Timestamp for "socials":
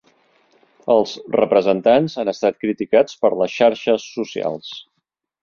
4.17-4.75